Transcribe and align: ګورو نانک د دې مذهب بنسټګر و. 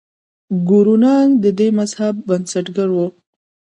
ګورو 0.67 0.95
نانک 1.03 1.31
د 1.43 1.45
دې 1.57 1.67
مذهب 1.79 2.15
بنسټګر 2.27 2.89
و. 2.93 2.97